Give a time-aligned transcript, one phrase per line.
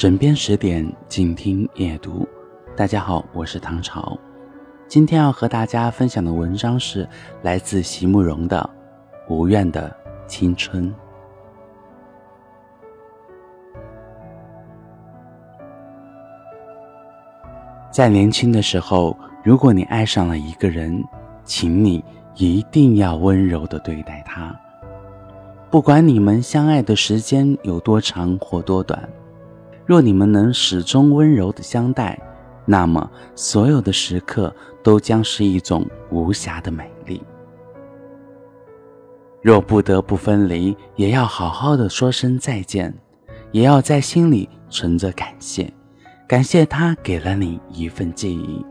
[0.00, 2.26] 枕边十点，静听夜读。
[2.74, 4.18] 大家好，我是唐朝。
[4.88, 7.06] 今天要和大家分享的文章是
[7.42, 8.70] 来自席慕容的
[9.30, 9.94] 《无怨的
[10.26, 10.88] 青春》。
[17.92, 19.14] 在年轻的时候，
[19.44, 21.04] 如果你爱上了一个人，
[21.44, 22.02] 请你
[22.36, 24.58] 一定要温柔的对待他。
[25.70, 29.06] 不管你们相爱的时间有多长或多短。
[29.90, 32.16] 若你们能始终温柔的相待，
[32.64, 34.54] 那么所有的时刻
[34.84, 37.20] 都将是一种无瑕的美丽。
[39.42, 42.94] 若不得不分离，也要好好的说声再见，
[43.50, 45.74] 也要在心里存着感谢，
[46.28, 48.64] 感谢他给了你一份记忆。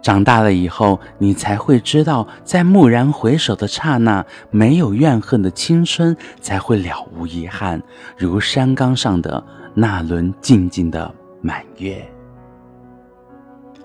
[0.00, 7.82] 长大了以后，你才会知道，在蓦然回首的刹那，没有怨恨的青春才会了无遗憾，
[8.16, 9.44] 如山岗上的。
[9.78, 12.02] 那轮静静的满月。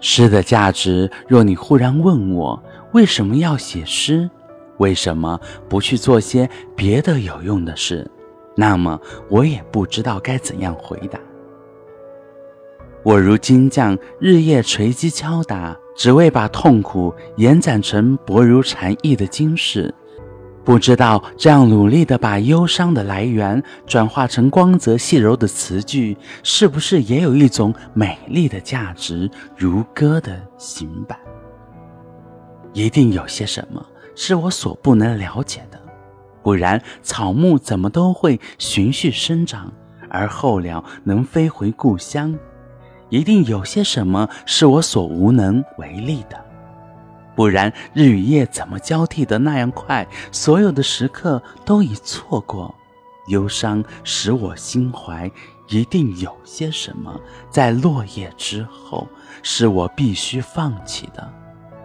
[0.00, 4.28] 诗的价值，若你忽然问我为什么要写诗，
[4.76, 8.08] 为什么不去做些别的有用的事，
[8.54, 9.00] 那么
[9.30, 11.18] 我也不知道该怎样回答。
[13.02, 19.92] 我如金匠，日夜锤击敲打，只为把痛苦延展成薄如蝉翼的金饰。
[20.68, 31.18] 不知道这样努力的把忧伤的来源转化成光泽细柔的词句，是不是也有一种美丽的价值，如歌的行板？
[32.74, 33.82] 一定有些什么
[34.14, 35.80] 是我所不能了解的，
[36.42, 39.72] 不然草木怎么都会循序生长，
[40.10, 42.38] 而候鸟能飞回故乡？
[43.08, 46.38] 一定有些什么是我所无能为力的。
[47.38, 50.04] 不然，日与夜怎么交替的那样快？
[50.32, 52.74] 所有的时刻都已错过，
[53.28, 55.30] 忧伤使我心怀，
[55.68, 57.16] 一定有些什么
[57.48, 59.06] 在落叶之后，
[59.40, 61.32] 是我必须放弃的。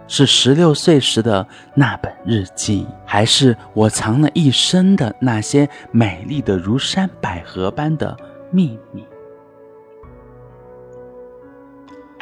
[0.08, 8.16] 是十六岁时的那本日记，还是我藏了一生的那些美丽的如山百合般的
[8.50, 9.06] 秘密？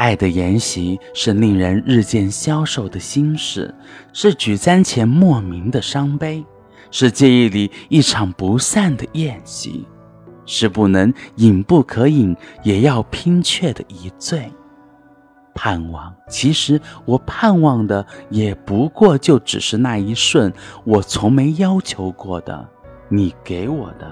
[0.02, 3.72] 爱的筵席是令人日渐消瘦的心事，
[4.12, 6.44] 是举簪前莫名的伤悲，
[6.90, 9.86] 是记忆里一场不散的宴席，
[10.44, 14.50] 是不能饮不可饮也要拼却的一醉。
[15.54, 20.52] 盼望，其实我盼望的也不过就只是那一瞬，
[20.82, 22.69] 我从没要求过的，
[23.08, 24.10] 你给我的，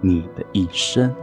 [0.00, 1.14] 你的一生。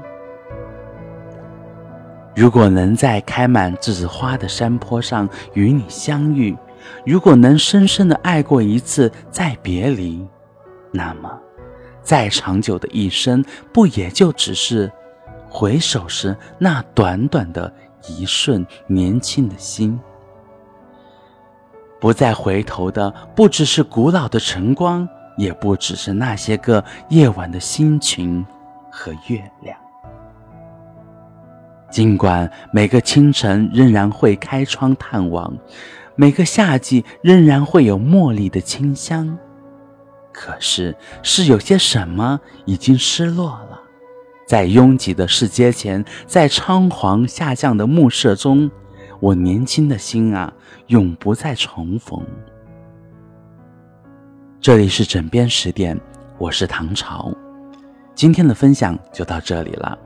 [2.39, 6.55] 如果能在开满栀子花的山坡上与你相遇，
[7.05, 10.25] 如果能深深的爱过一次再别离，
[10.93, 11.29] 那么，
[12.01, 14.89] 再长久的一生，不也就只是
[15.49, 17.69] 回首时那短短的
[18.07, 19.99] 一瞬年轻的心？
[21.99, 25.05] 不再回头的，不只是古老的晨光，
[25.35, 28.45] 也不只是那些个夜晚的星群
[28.89, 29.77] 和月亮。
[31.89, 35.51] 尽管每个清晨仍然会开窗探望，
[36.15, 39.37] 每个夏季仍然会有茉莉的清香，
[40.31, 43.79] 可是是有些什么已经失落了。
[44.45, 48.69] 在拥挤的市街前，在仓皇下降的暮色中，
[49.19, 50.51] 我年轻的心啊，
[50.87, 52.23] 永不再重逢。
[54.61, 55.99] 这里是枕边十点，
[56.37, 57.31] 我是唐朝，
[58.13, 59.97] 今天的分享就到这里了。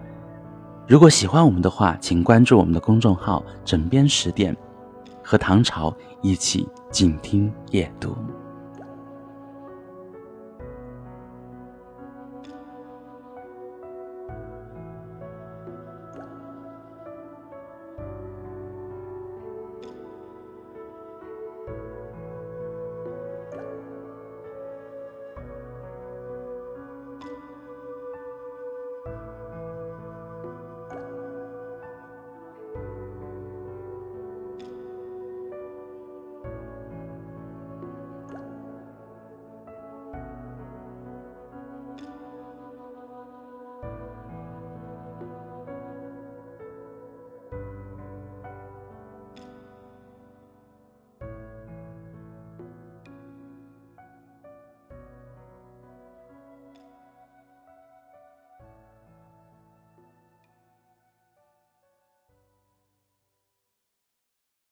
[0.85, 4.55] 如果喜欢我们的话，请关注我们的公众号“枕边十点”，
[5.23, 8.15] 和唐朝一起静听夜读。